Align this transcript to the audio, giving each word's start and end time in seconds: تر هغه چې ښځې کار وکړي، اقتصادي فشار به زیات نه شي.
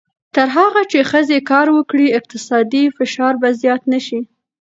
تر 0.35 0.47
هغه 0.57 0.81
چې 0.91 0.99
ښځې 1.11 1.37
کار 1.51 1.67
وکړي، 1.77 2.07
اقتصادي 2.17 2.83
فشار 2.97 3.33
به 3.41 3.49
زیات 3.61 3.81
نه 3.93 3.99
شي. 4.05 4.19